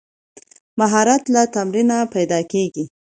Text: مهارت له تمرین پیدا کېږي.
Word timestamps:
مهارت 0.79 1.23
له 1.33 1.41
تمرین 1.55 1.89
پیدا 2.13 2.39
کېږي. 2.51 2.85